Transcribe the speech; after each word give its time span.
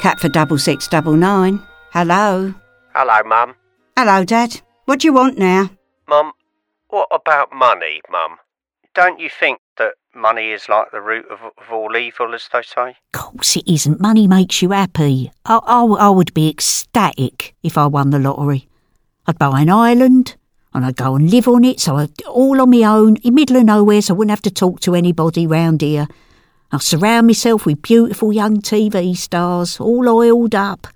Catford 0.00 0.32
double 0.32 0.56
six 0.56 0.88
double 0.88 1.12
nine. 1.12 1.62
Hello. 1.92 2.54
Hello, 2.94 3.22
Mum. 3.26 3.54
Hello, 3.98 4.24
Dad. 4.24 4.62
What 4.86 5.00
do 5.00 5.08
you 5.08 5.12
want 5.12 5.36
now? 5.36 5.68
Mum, 6.08 6.32
what 6.88 7.06
about 7.12 7.52
money, 7.52 8.00
Mum? 8.10 8.38
Don't 8.94 9.20
you 9.20 9.28
think 9.28 9.60
that 9.76 9.92
money 10.14 10.52
is 10.52 10.70
like 10.70 10.90
the 10.90 11.02
root 11.02 11.26
of, 11.30 11.40
of 11.42 11.70
all 11.70 11.94
evil, 11.98 12.34
as 12.34 12.48
they 12.50 12.62
say? 12.62 12.96
course 13.12 13.56
it 13.56 13.70
isn't. 13.70 14.00
Money 14.00 14.26
makes 14.26 14.62
you 14.62 14.70
happy. 14.70 15.30
I, 15.44 15.60
I, 15.66 15.84
I 15.84 16.08
would 16.08 16.32
be 16.32 16.48
ecstatic 16.48 17.54
if 17.62 17.76
I 17.76 17.86
won 17.86 18.08
the 18.08 18.18
lottery. 18.18 18.68
I'd 19.26 19.38
buy 19.38 19.60
an 19.60 19.68
island 19.68 20.34
and 20.72 20.86
I'd 20.86 20.96
go 20.96 21.14
and 21.14 21.30
live 21.30 21.46
on 21.46 21.62
it, 21.62 21.78
so 21.78 21.96
I'd 21.96 22.22
all 22.22 22.58
on 22.62 22.70
my 22.70 22.84
own, 22.84 23.16
in 23.16 23.34
middle 23.34 23.58
of 23.58 23.64
nowhere, 23.64 24.00
so 24.00 24.14
I 24.14 24.16
wouldn't 24.16 24.30
have 24.30 24.42
to 24.42 24.50
talk 24.50 24.80
to 24.80 24.94
anybody 24.94 25.46
round 25.46 25.82
here. 25.82 26.08
I'll 26.72 26.78
surround 26.78 27.26
myself 27.26 27.66
with 27.66 27.82
beautiful 27.82 28.32
young 28.32 28.58
TV 28.58 29.16
stars, 29.16 29.80
all 29.80 30.08
oiled 30.08 30.54
up. 30.54 30.86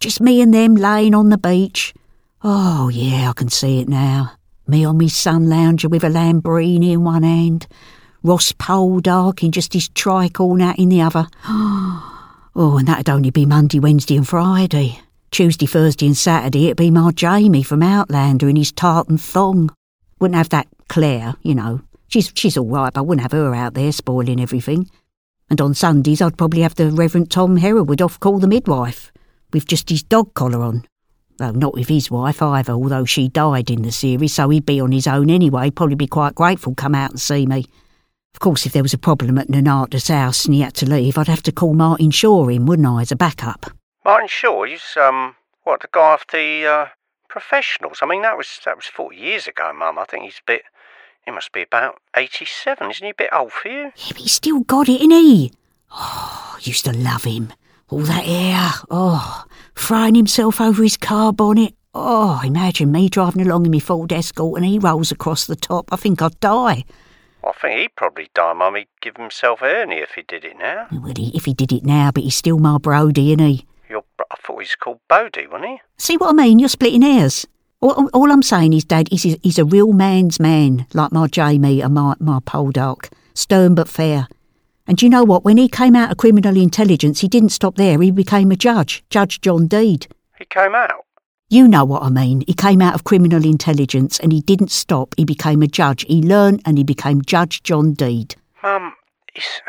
Just 0.00 0.20
me 0.20 0.40
and 0.40 0.52
them 0.52 0.74
laying 0.74 1.14
on 1.14 1.28
the 1.28 1.38
beach. 1.38 1.94
Oh, 2.42 2.88
yeah, 2.88 3.30
I 3.30 3.32
can 3.32 3.48
see 3.48 3.80
it 3.80 3.88
now. 3.88 4.32
Me 4.66 4.84
on 4.84 4.96
me 4.96 5.08
sun 5.08 5.48
lounger 5.48 5.88
with 5.88 6.02
a 6.02 6.08
Lambrini 6.08 6.92
in 6.92 7.04
one 7.04 7.22
hand, 7.22 7.68
Ross 8.24 8.52
Poldark 8.52 9.44
in 9.44 9.52
just 9.52 9.72
his 9.72 9.88
tricorn 9.88 10.60
hat 10.60 10.78
in 10.78 10.88
the 10.88 11.02
other. 11.02 11.26
Oh, 12.54 12.76
and 12.76 12.86
that'd 12.86 13.08
only 13.08 13.30
be 13.30 13.46
Monday, 13.46 13.80
Wednesday, 13.80 14.14
and 14.14 14.28
Friday. 14.28 15.00
Tuesday, 15.30 15.64
Thursday, 15.64 16.04
and 16.04 16.14
Saturday, 16.14 16.66
it'd 16.66 16.76
be 16.76 16.90
my 16.90 17.10
Jamie 17.10 17.62
from 17.62 17.82
Outlander 17.82 18.46
in 18.46 18.56
his 18.56 18.70
tartan 18.70 19.16
thong. 19.16 19.70
Wouldn't 20.20 20.36
have 20.36 20.50
that 20.50 20.68
Claire, 20.88 21.34
you 21.40 21.54
know. 21.54 21.80
She's 22.08 22.30
she's 22.34 22.58
all 22.58 22.66
right, 22.66 22.92
but 22.92 23.00
I 23.00 23.02
wouldn't 23.04 23.22
have 23.22 23.32
her 23.32 23.54
out 23.54 23.72
there 23.72 23.90
spoiling 23.90 24.38
everything. 24.38 24.90
And 25.52 25.60
on 25.60 25.74
Sundays, 25.74 26.22
I'd 26.22 26.38
probably 26.38 26.62
have 26.62 26.76
the 26.76 26.90
Reverend 26.90 27.30
Tom 27.30 27.58
Hereward 27.58 28.00
off 28.00 28.18
call 28.18 28.38
the 28.38 28.48
midwife, 28.48 29.12
with 29.52 29.66
just 29.66 29.90
his 29.90 30.02
dog 30.02 30.32
collar 30.32 30.62
on. 30.62 30.86
Though 31.36 31.50
not 31.50 31.74
with 31.74 31.88
his 31.88 32.10
wife 32.10 32.40
either, 32.40 32.72
although 32.72 33.04
she 33.04 33.28
died 33.28 33.70
in 33.70 33.82
the 33.82 33.92
series, 33.92 34.32
so 34.32 34.48
he'd 34.48 34.64
be 34.64 34.80
on 34.80 34.92
his 34.92 35.06
own 35.06 35.28
anyway, 35.28 35.68
probably 35.68 35.94
be 35.94 36.06
quite 36.06 36.34
grateful 36.34 36.74
come 36.74 36.94
out 36.94 37.10
and 37.10 37.20
see 37.20 37.44
me. 37.44 37.66
Of 38.32 38.40
course, 38.40 38.64
if 38.64 38.72
there 38.72 38.82
was 38.82 38.94
a 38.94 38.98
problem 38.98 39.36
at 39.36 39.48
Nonnatus 39.48 40.08
house 40.08 40.46
and 40.46 40.54
he 40.54 40.62
had 40.62 40.72
to 40.76 40.88
leave, 40.88 41.18
I'd 41.18 41.28
have 41.28 41.42
to 41.42 41.52
call 41.52 41.74
Martin 41.74 42.12
Shaw 42.12 42.48
in, 42.48 42.64
wouldn't 42.64 42.88
I, 42.88 43.02
as 43.02 43.12
a 43.12 43.16
backup? 43.16 43.66
Martin 44.06 44.28
Shaw, 44.28 44.64
he's, 44.64 44.96
um, 44.96 45.36
what, 45.64 45.82
the 45.82 45.88
guy 45.92 46.14
of 46.14 46.24
the, 46.32 46.64
uh, 46.64 46.86
professionals? 47.28 47.98
I 48.00 48.06
mean, 48.06 48.22
that 48.22 48.38
was, 48.38 48.58
that 48.64 48.76
was 48.76 48.86
40 48.86 49.18
years 49.18 49.46
ago, 49.46 49.70
Mum. 49.74 49.98
I 49.98 50.06
think 50.06 50.24
he's 50.24 50.38
a 50.38 50.46
bit, 50.46 50.62
he 51.24 51.30
must 51.30 51.52
be 51.52 51.62
about 51.62 52.00
87, 52.16 52.90
isn't 52.90 53.04
he 53.04 53.10
a 53.10 53.14
bit 53.14 53.30
old 53.32 53.52
for 53.52 53.68
you? 53.68 53.92
Yeah, 53.96 54.08
but 54.08 54.18
he's 54.18 54.32
still 54.32 54.60
got 54.60 54.88
it, 54.88 55.00
ain't 55.00 55.12
he? 55.12 55.52
Oh, 55.92 56.56
used 56.60 56.84
to 56.86 56.92
love 56.92 57.24
him. 57.24 57.52
All 57.88 58.00
that 58.00 58.24
air. 58.26 58.70
Oh, 58.90 59.44
throwing 59.76 60.14
himself 60.14 60.60
over 60.60 60.82
his 60.82 60.96
car 60.96 61.32
bonnet. 61.32 61.74
Oh, 61.94 62.40
imagine 62.42 62.90
me 62.90 63.10
driving 63.10 63.42
along 63.42 63.66
in 63.66 63.72
my 63.72 63.78
Ford 63.78 64.12
Escort 64.12 64.56
and 64.56 64.64
he 64.64 64.78
rolls 64.78 65.12
across 65.12 65.46
the 65.46 65.56
top. 65.56 65.92
I 65.92 65.96
think 65.96 66.22
I'd 66.22 66.40
die. 66.40 66.84
I 67.44 67.52
think 67.60 67.80
he'd 67.80 67.96
probably 67.96 68.30
die, 68.34 68.52
Mum. 68.54 68.76
He'd 68.76 68.88
give 69.00 69.16
himself 69.16 69.60
hernia 69.60 70.02
if 70.04 70.12
he 70.12 70.22
did 70.22 70.44
it 70.44 70.56
now. 70.58 70.86
Well, 70.90 71.12
he, 71.16 71.32
if 71.34 71.44
he 71.44 71.52
did 71.52 71.72
it 71.72 71.84
now, 71.84 72.10
but 72.10 72.22
he's 72.24 72.36
still 72.36 72.58
my 72.58 72.78
Brody, 72.78 73.32
ain't 73.32 73.40
he? 73.40 73.66
Your, 73.90 74.04
I 74.18 74.36
thought 74.36 74.54
he 74.54 74.58
was 74.58 74.76
called 74.76 75.00
Bodie, 75.08 75.46
wasn't 75.46 75.70
he? 75.70 75.80
See 75.98 76.16
what 76.16 76.30
I 76.30 76.32
mean? 76.32 76.58
You're 76.58 76.68
splitting 76.70 77.02
hairs. 77.02 77.46
All, 77.82 78.08
all 78.14 78.30
I'm 78.30 78.42
saying 78.44 78.72
is, 78.74 78.84
Dad, 78.84 79.08
he's, 79.10 79.24
he's 79.42 79.58
a 79.58 79.64
real 79.64 79.92
man's 79.92 80.38
man, 80.38 80.86
like 80.94 81.10
my 81.10 81.26
Jamie 81.26 81.80
and 81.80 81.94
my, 81.94 82.14
my 82.20 82.38
Poldark. 82.38 83.10
Stern 83.34 83.74
but 83.74 83.88
fair. 83.88 84.28
And 84.86 84.96
do 84.96 85.04
you 85.04 85.10
know 85.10 85.24
what? 85.24 85.44
When 85.44 85.56
he 85.56 85.68
came 85.68 85.96
out 85.96 86.12
of 86.12 86.16
criminal 86.16 86.56
intelligence, 86.56 87.20
he 87.20 87.28
didn't 87.28 87.48
stop 87.48 87.74
there. 87.74 88.00
He 88.00 88.12
became 88.12 88.52
a 88.52 88.56
judge, 88.56 89.04
Judge 89.10 89.40
John 89.40 89.66
Deed. 89.66 90.06
He 90.38 90.44
came 90.44 90.76
out. 90.76 91.04
You 91.48 91.66
know 91.66 91.84
what 91.84 92.04
I 92.04 92.08
mean. 92.08 92.44
He 92.46 92.54
came 92.54 92.80
out 92.80 92.94
of 92.94 93.04
criminal 93.04 93.44
intelligence 93.44 94.18
and 94.20 94.32
he 94.32 94.40
didn't 94.40 94.70
stop. 94.70 95.14
He 95.16 95.24
became 95.24 95.60
a 95.60 95.66
judge. 95.66 96.02
He 96.02 96.22
learned 96.22 96.62
and 96.64 96.78
he 96.78 96.84
became 96.84 97.20
Judge 97.22 97.64
John 97.64 97.94
Deed. 97.94 98.36
Mum, 98.62 98.94
it's, 99.34 99.60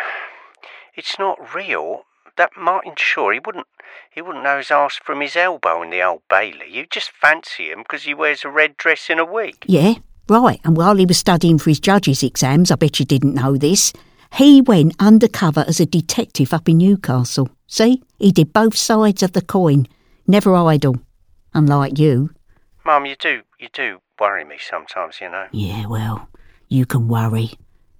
it's 0.95 1.17
not 1.17 1.53
real. 1.55 2.03
That 2.37 2.51
Martin 2.55 2.93
Shaw, 2.95 3.31
he 3.31 3.39
wouldn't, 3.45 3.67
he 4.11 4.21
wouldn't 4.21 4.43
know 4.43 4.57
his 4.57 4.71
arse 4.71 4.99
from 5.03 5.21
his 5.21 5.35
elbow 5.35 5.81
in 5.81 5.89
the 5.89 6.01
Old 6.01 6.21
Bailey. 6.29 6.69
You 6.69 6.85
just 6.89 7.11
fancy 7.11 7.69
him 7.69 7.79
because 7.79 8.03
he 8.03 8.13
wears 8.13 8.43
a 8.43 8.49
red 8.49 8.77
dress 8.77 9.09
in 9.09 9.19
a 9.19 9.25
week. 9.25 9.65
Yeah, 9.67 9.95
right. 10.29 10.59
And 10.63 10.77
while 10.77 10.95
he 10.95 11.05
was 11.05 11.17
studying 11.17 11.57
for 11.57 11.69
his 11.69 11.79
judge's 11.79 12.23
exams, 12.23 12.71
I 12.71 12.75
bet 12.75 12.99
you 12.99 13.05
didn't 13.05 13.35
know 13.35 13.57
this, 13.57 13.93
he 14.33 14.61
went 14.61 14.95
undercover 14.99 15.63
as 15.67 15.79
a 15.79 15.85
detective 15.85 16.53
up 16.53 16.67
in 16.67 16.79
Newcastle. 16.79 17.49
See? 17.67 18.01
He 18.17 18.31
did 18.31 18.53
both 18.53 18.75
sides 18.75 19.21
of 19.21 19.33
the 19.33 19.41
coin. 19.41 19.87
Never 20.25 20.55
idle. 20.55 20.95
Unlike 21.53 21.99
you. 21.99 22.31
Mum, 22.85 23.05
you 23.05 23.15
do, 23.15 23.41
you 23.59 23.69
do 23.71 23.99
worry 24.19 24.43
me 24.43 24.57
sometimes, 24.59 25.21
you 25.21 25.29
know. 25.29 25.47
Yeah, 25.51 25.85
well, 25.85 26.27
you 26.67 26.85
can 26.85 27.07
worry. 27.07 27.51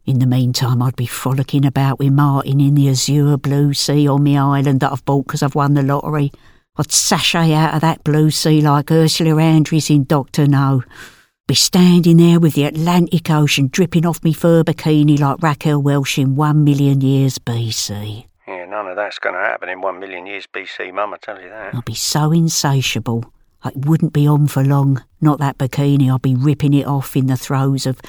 In 0.06 0.20
the 0.20 0.26
meantime, 0.26 0.82
I'd 0.82 0.98
be 0.98 1.06
frolicking 1.06 1.66
about 1.66 1.98
with 1.98 2.12
Martin 2.12 2.60
in 2.60 2.76
the 2.76 2.90
azure 2.90 3.38
blue 3.38 3.74
sea 3.74 4.06
on 4.08 4.24
me 4.24 4.38
island 4.38 4.82
that 4.82 4.92
I've 4.92 5.06
bought 5.06 5.28
'cause 5.28 5.42
I've 5.42 5.56
won 5.56 5.76
the 5.76 5.82
lottery. 5.82 6.32
I'd 6.78 6.92
sashay 6.92 7.54
out 7.54 7.76
of 7.76 7.82
that 7.82 8.04
blue 8.04 8.30
sea 8.30 8.60
like 8.62 8.92
Ursula 8.92 9.42
Andrews 9.42 9.90
in 9.90 10.04
Doctor 10.04 10.46
No. 10.46 10.84
Be 11.48 11.56
standing 11.56 12.18
there 12.18 12.40
with 12.40 12.54
the 12.54 12.66
Atlantic 12.66 13.30
Ocean 13.30 13.70
dripping 13.72 14.06
off 14.06 14.24
me 14.24 14.34
fur 14.34 14.64
bikini 14.64 15.18
like 15.18 15.42
Raquel 15.42 15.82
Welch 15.82 16.18
in 16.18 16.36
one 16.36 16.66
million 16.66 17.00
years 17.00 17.38
BC. 17.38 18.26
Yeah, 18.46 18.66
none 18.66 18.88
of 18.88 18.98
that's 18.98 19.20
going 19.20 19.36
to 19.36 19.42
happen 19.42 19.70
in 19.70 19.80
one 19.80 20.00
million 20.00 20.26
years 20.26 20.48
BC, 20.54 20.92
Mum, 20.94 21.14
I 21.14 21.18
tell 21.22 21.42
you 21.42 21.48
that. 21.50 21.76
I'd 21.76 21.86
be 21.86 21.96
so 21.96 22.32
insatiable. 22.34 23.24
It 23.64 23.86
wouldn't 23.86 24.12
be 24.12 24.28
on 24.28 24.48
for 24.48 24.64
long. 24.66 25.02
Not 25.22 25.40
that 25.40 25.58
bikini. 25.58 26.14
I'd 26.14 26.22
be 26.22 26.36
ripping 26.36 26.74
it 26.74 26.88
off 26.88 27.16
in 27.16 27.28
the 27.28 27.38
throes 27.38 27.86
of. 27.86 28.02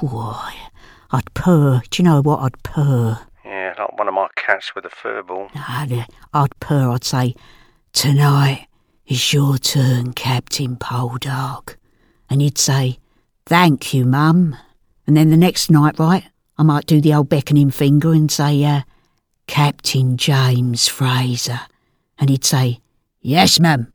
Why, 0.00 0.54
I'd 1.14 1.32
purr. 1.34 1.80
Do 1.90 2.02
you 2.02 2.08
know 2.08 2.22
what? 2.22 2.40
I'd 2.40 2.60
purr. 2.64 3.20
Yeah, 3.44 3.74
like 3.78 3.96
one 3.96 4.08
of 4.08 4.14
my 4.14 4.26
cats 4.34 4.74
with 4.74 4.84
a 4.84 4.90
fur 4.90 5.22
ball. 5.22 5.48
I'd, 5.54 6.06
I'd 6.32 6.58
purr. 6.58 6.90
I'd 6.90 7.04
say, 7.04 7.36
Tonight 7.92 8.66
is 9.06 9.32
your 9.32 9.56
turn, 9.58 10.12
Captain 10.14 10.74
Poldark. 10.74 11.76
And 12.28 12.42
he'd 12.42 12.58
say, 12.58 12.98
Thank 13.46 13.94
you, 13.94 14.04
Mum. 14.04 14.56
And 15.06 15.16
then 15.16 15.30
the 15.30 15.36
next 15.36 15.70
night, 15.70 16.00
right, 16.00 16.24
I 16.58 16.64
might 16.64 16.86
do 16.86 17.00
the 17.00 17.14
old 17.14 17.28
beckoning 17.28 17.70
finger 17.70 18.12
and 18.12 18.28
say, 18.28 18.64
uh, 18.64 18.80
Captain 19.46 20.16
James 20.16 20.88
Fraser. 20.88 21.60
And 22.18 22.28
he'd 22.28 22.44
say, 22.44 22.80
Yes, 23.20 23.60
ma'am. 23.60 23.92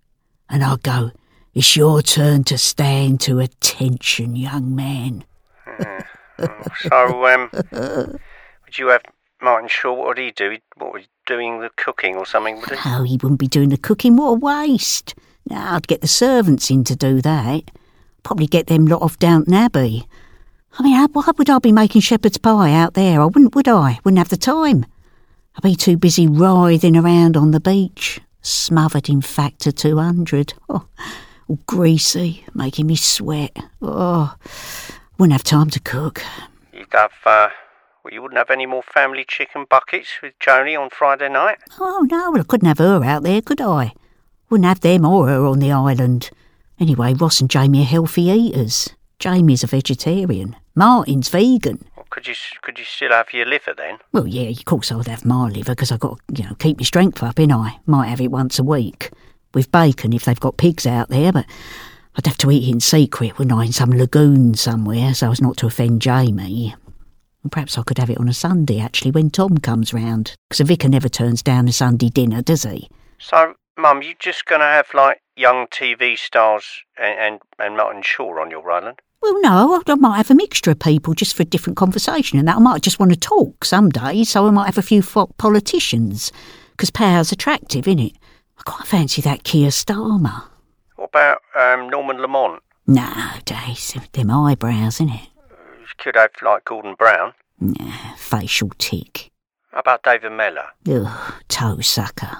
And 0.48 0.64
I'd 0.64 0.84
go, 0.84 1.12
It's 1.54 1.76
your 1.76 2.02
turn 2.02 2.46
to 2.46 2.58
stand 2.58 3.20
to 3.22 3.40
attention, 3.40 4.38
young 4.38 4.74
man. 4.74 5.26
So, 6.82 7.26
um, 7.26 7.50
would 8.66 8.78
you 8.78 8.88
have 8.88 9.02
Martin 9.42 9.70
Shaw? 9.70 9.94
What 9.94 10.08
would 10.08 10.18
he 10.18 10.32
do? 10.32 10.58
What 10.78 10.94
would 10.94 11.02
he 11.02 11.08
doing 11.26 11.60
the 11.60 11.70
cooking 11.76 12.16
or 12.16 12.26
something? 12.26 12.58
Would 12.60 12.70
he? 12.72 12.76
Oh, 12.86 13.04
he 13.04 13.14
wouldn't 13.22 13.40
be 13.40 13.48
doing 13.48 13.70
the 13.70 13.78
cooking. 13.78 14.16
What 14.16 14.30
a 14.30 14.34
waste. 14.34 15.16
No, 15.50 15.58
I'd 15.58 15.88
get 15.88 16.02
the 16.02 16.08
servants 16.08 16.70
in 16.70 16.84
to 16.86 16.96
do 16.96 17.22
that. 17.22 17.72
Probably 18.24 18.48
get 18.48 18.68
them 18.68 18.86
lot 18.86 19.02
off 19.02 19.18
Downton 19.20 19.54
Abbey. 19.54 20.08
I 20.78 20.84
mean, 20.84 21.08
why 21.14 21.24
would 21.38 21.50
I 21.50 21.60
be 21.60 21.72
making 21.72 22.02
shepherd's 22.02 22.38
pie 22.38 22.74
out 22.74 22.94
there? 22.94 23.22
I 23.22 23.26
wouldn't, 23.26 23.56
would 23.56 23.68
I? 23.68 24.00
Wouldn't 24.04 24.20
have 24.20 24.30
the 24.30 24.38
time. 24.38 24.86
I'd 25.56 25.64
be 25.64 25.76
too 25.76 25.98
busy 25.98 26.28
writhing 26.28 26.96
around 26.96 27.36
on 27.36 27.52
the 27.52 27.60
beach, 27.60 28.22
smothered 28.42 29.10
in 29.10 29.22
Factor 29.22 29.72
200. 29.72 30.54
Oh, 30.70 30.88
all 31.48 31.60
greasy, 31.66 32.46
making 32.54 32.88
me 32.88 32.96
sweat. 32.96 33.58
Oh, 33.82 34.36
wouldn't 35.20 35.34
have 35.34 35.44
time 35.44 35.70
to 35.70 35.80
cook. 35.82 36.24
You'd 36.72 36.88
have, 36.94 37.12
uh, 37.26 37.50
well, 38.04 38.14
you 38.14 38.22
wouldn't 38.22 38.38
have 38.38 38.50
any 38.50 38.66
more 38.66 38.82
family 38.82 39.26
chicken 39.28 39.66
buckets 39.70 40.08
with 40.24 40.34
Joni 40.40 40.80
on 40.80 40.90
Friday 40.90 41.28
night? 41.28 41.58
Oh, 41.78 42.08
no, 42.10 42.32
well, 42.32 42.40
I 42.40 42.46
couldn't 42.46 42.70
have 42.70 42.78
her 42.78 43.04
out 43.04 43.24
there, 43.24 43.42
could 43.42 43.60
I? 43.60 43.94
Wouldn't 44.50 44.66
have 44.66 44.80
them 44.80 45.06
or 45.06 45.28
her 45.28 45.46
on 45.46 45.60
the 45.60 45.74
island. 45.74 46.32
Anyway, 46.80 47.14
Ross 47.14 47.42
and 47.42 47.50
Jamie 47.50 47.82
are 47.82 47.86
healthy 47.86 48.24
eaters. 48.24 48.92
Jamie's 49.20 49.64
a 49.66 49.68
vegetarian. 49.68 50.56
Martin's 50.74 51.28
vegan. 51.28 51.86
Or 51.98 52.06
could 52.10 52.26
you, 52.26 52.36
could 52.62 52.80
you 52.80 52.86
still 52.86 53.12
have 53.12 53.34
your 53.34 53.46
liver 53.46 53.74
then? 53.76 53.98
Well, 54.14 54.26
yeah, 54.26 54.50
of 54.50 54.64
course 54.64 54.90
I'd 54.90 55.08
have 55.08 55.26
my 55.26 55.50
liver 55.50 55.74
because 55.74 55.92
I've 55.92 56.00
got 56.00 56.18
to, 56.30 56.42
you 56.42 56.48
know, 56.48 56.56
keep 56.56 56.78
my 56.78 56.86
strength 56.86 57.22
up, 57.22 57.38
ain't 57.38 57.52
I? 57.52 57.80
Might 57.86 58.08
have 58.08 58.22
it 58.22 58.32
once 58.32 58.58
a 58.58 58.64
week. 58.64 59.12
With 59.54 59.70
bacon 59.70 60.14
if 60.14 60.24
they've 60.24 60.40
got 60.40 60.58
pigs 60.58 60.88
out 60.88 61.10
there, 61.10 61.34
but 61.34 61.46
I'd 62.16 62.26
have 62.26 62.38
to 62.40 62.52
eat 62.52 62.68
in 62.68 62.80
secret, 62.80 63.38
wouldn't 63.38 63.58
I, 63.58 63.66
in 63.66 63.72
some 63.72 63.92
lagoon 63.92 64.56
somewhere 64.56 65.14
so 65.14 65.32
as 65.32 65.42
not 65.42 65.58
to 65.58 65.68
offend 65.68 66.02
Jamie. 66.02 66.76
And 67.44 67.52
perhaps 67.52 67.78
I 67.78 67.84
could 67.84 67.98
have 67.98 68.10
it 68.10 68.18
on 68.18 68.28
a 68.28 68.34
Sunday, 68.34 68.80
actually, 68.80 69.12
when 69.12 69.30
Tom 69.30 69.58
comes 69.60 69.94
round. 69.94 70.36
Because 70.50 70.60
a 70.60 70.66
vicar 70.66 70.90
never 70.90 71.08
turns 71.08 71.42
down 71.42 71.68
a 71.68 71.72
Sunday 71.72 72.10
dinner, 72.10 72.42
does 72.42 72.64
he? 72.64 72.90
So, 73.18 73.54
Mum, 73.78 74.02
you 74.02 74.16
just 74.20 74.46
going 74.46 74.60
to 74.60 74.66
have, 74.66 74.88
like, 74.94 75.22
young 75.38 75.68
TV 75.68 76.18
stars 76.18 76.66
and, 76.98 77.18
and, 77.18 77.40
and 77.60 77.78
Martin 77.78 78.02
Shaw 78.02 78.42
on 78.42 78.52
your 78.52 78.70
island? 78.70 79.00
Well, 79.22 79.40
no, 79.42 79.82
I 79.86 79.96
might 79.96 80.18
have 80.18 80.32
a 80.32 80.36
mixture 80.36 80.72
of 80.72 80.80
people 80.80 81.14
just 81.14 81.36
for 81.36 81.44
a 81.44 81.46
different 81.46 81.78
conversation 81.78 82.40
and 82.40 82.48
that. 82.48 82.58
I 82.58 82.60
might 82.60 82.82
just 82.82 83.00
want 83.00 83.12
to 83.14 83.20
talk 83.20 83.64
some 83.64 83.90
days, 83.90 84.30
so 84.30 84.48
I 84.48 84.52
might 84.52 84.66
have 84.66 84.78
a 84.78 84.82
few 84.82 85.02
politicians. 85.02 86.32
'cause 86.78 86.90
power's 86.90 87.34
attractive, 87.34 87.86
innit? 87.86 88.16
I 88.58 88.64
quite 88.64 88.88
fancy 88.88 89.22
that 89.22 89.44
Keir 89.44 89.70
Starmer. 89.70 90.44
Um, 91.74 91.90
Norman 91.90 92.22
Lamont? 92.22 92.62
No, 92.88 93.12
Dace, 93.46 93.94
them 94.14 94.32
eyebrows, 94.32 94.98
innit? 95.00 95.28
Could 95.98 96.16
have 96.16 96.32
like 96.42 96.66
Gordon 96.66 96.96
Brown. 96.98 97.34
Nah, 97.60 98.16
facial 98.16 98.72
tick. 98.78 99.30
How 99.72 99.80
about 99.82 100.02
David 100.04 100.32
Mellor? 100.32 100.68
Ugh, 100.90 101.34
toe 101.50 101.82
sucker. 101.82 102.38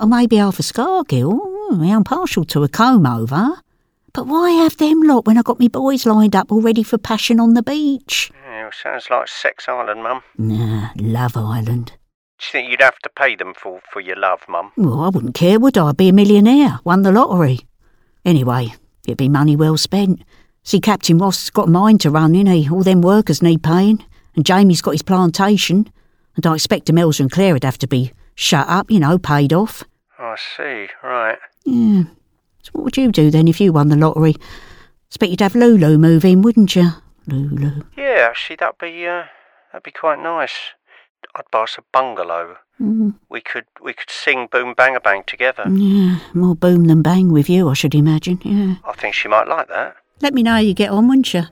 Or 0.00 0.06
maybe 0.06 0.40
Arthur 0.40 0.62
Scargill. 0.62 1.38
Mm, 1.70 1.94
I'm 1.96 2.04
partial 2.04 2.44
to 2.46 2.62
a 2.62 2.68
comb 2.68 3.06
over. 3.06 3.60
But 4.14 4.26
why 4.26 4.50
have 4.50 4.76
them 4.78 5.02
lot 5.02 5.26
when 5.26 5.38
I 5.38 5.42
got 5.42 5.60
me 5.60 5.68
boys 5.68 6.06
lined 6.06 6.34
up 6.34 6.50
all 6.50 6.60
ready 6.60 6.82
for 6.82 6.98
passion 6.98 7.38
on 7.40 7.54
the 7.54 7.62
beach? 7.62 8.30
Yeah, 8.44 8.70
sounds 8.72 9.08
like 9.10 9.28
Sex 9.28 9.68
Island, 9.68 10.02
Mum. 10.02 10.22
Nah, 10.38 10.88
Love 10.96 11.36
Island. 11.36 11.92
Do 12.38 12.46
you 12.46 12.50
think 12.52 12.70
you'd 12.70 12.82
have 12.82 12.98
to 13.00 13.10
pay 13.10 13.36
them 13.36 13.54
for, 13.54 13.80
for 13.92 14.00
your 14.00 14.16
love, 14.16 14.40
Mum? 14.48 14.72
Well, 14.76 15.00
I 15.00 15.08
wouldn't 15.10 15.34
care, 15.34 15.60
would 15.60 15.78
I? 15.78 15.92
Be 15.92 16.08
a 16.08 16.12
millionaire, 16.12 16.80
won 16.84 17.02
the 17.02 17.12
lottery. 17.12 17.60
Anyway, 18.24 18.74
it'd 19.06 19.18
be 19.18 19.28
money 19.28 19.56
well 19.56 19.76
spent. 19.76 20.22
See, 20.62 20.80
Captain 20.80 21.18
Ross's 21.18 21.50
got 21.50 21.68
a 21.68 21.70
mine 21.70 21.98
to 21.98 22.10
run, 22.10 22.34
ain't 22.34 22.48
he? 22.48 22.68
All 22.70 22.82
them 22.82 23.02
workers 23.02 23.42
need 23.42 23.62
paying. 23.62 24.04
And 24.34 24.46
Jamie's 24.46 24.82
got 24.82 24.92
his 24.92 25.02
plantation. 25.02 25.90
And 26.36 26.46
I 26.46 26.54
expect 26.54 26.86
Demelza 26.86 27.20
and 27.20 27.30
Claire 27.30 27.52
would 27.52 27.64
have 27.64 27.78
to 27.78 27.86
be 27.88 28.12
shut 28.34 28.68
up, 28.68 28.90
you 28.90 29.00
know, 29.00 29.18
paid 29.18 29.52
off. 29.52 29.84
I 30.18 30.36
see, 30.56 30.88
right. 31.02 31.38
Yeah. 31.64 32.04
So 32.62 32.70
what 32.72 32.84
would 32.84 32.96
you 32.96 33.10
do 33.10 33.30
then 33.30 33.48
if 33.48 33.60
you 33.60 33.72
won 33.72 33.88
the 33.88 33.96
lottery? 33.96 34.36
Expect 35.08 35.30
you'd 35.30 35.40
have 35.40 35.54
Lulu 35.54 35.98
move 35.98 36.24
in, 36.24 36.42
wouldn't 36.42 36.76
you? 36.76 36.90
Lulu. 37.26 37.82
Yeah, 37.96 38.28
actually, 38.30 38.56
that'd 38.56 38.78
be 38.78 39.06
uh, 39.06 39.24
that'd 39.72 39.82
be 39.82 39.90
quite 39.90 40.20
nice. 40.22 40.54
I'd 41.34 41.50
buy 41.50 41.62
us 41.62 41.76
a 41.78 41.82
bungalow. 41.92 42.56
Mm, 42.80 43.14
We 43.30 43.40
could 43.40 43.64
we 43.82 43.92
could 43.92 44.10
sing 44.10 44.48
Boom 44.50 44.74
Bang 44.74 44.96
a 44.96 45.00
Bang 45.00 45.22
together. 45.26 45.64
yeah, 45.68 46.18
more 46.34 46.54
boom 46.56 46.84
than 46.86 47.02
bang 47.02 47.30
with 47.32 47.48
you, 47.48 47.68
I 47.68 47.74
should 47.74 47.94
imagine. 47.94 48.40
Yeah. 48.44 48.74
I 48.84 48.92
think 48.94 49.14
she 49.14 49.28
might 49.28 49.46
like 49.48 49.68
that. 49.68 49.96
Let 50.20 50.34
me 50.34 50.42
know 50.42 50.52
how 50.52 50.58
you 50.58 50.74
get 50.74 50.90
on, 50.90 51.08
won't 51.08 51.32
you? 51.34 51.44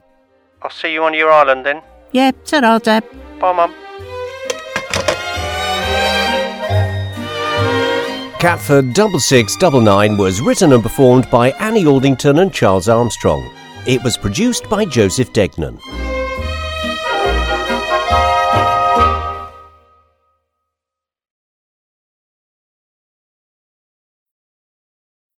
I'll 0.61 0.69
see 0.69 0.93
you 0.93 1.03
on 1.03 1.13
your 1.13 1.31
island 1.31 1.65
then. 1.65 1.81
Yeah, 2.11 2.31
ta-ra, 2.45 2.79
Dad. 2.79 3.03
Bye, 3.39 3.53
Mum. 3.53 3.73
Catford 8.39 8.95
6699 8.95 10.17
was 10.17 10.41
written 10.41 10.73
and 10.73 10.81
performed 10.81 11.29
by 11.29 11.51
Annie 11.59 11.85
Aldington 11.85 12.39
and 12.39 12.51
Charles 12.51 12.89
Armstrong. 12.89 13.47
It 13.85 14.03
was 14.03 14.17
produced 14.17 14.67
by 14.67 14.83
Joseph 14.85 15.31
Degnan. 15.31 15.77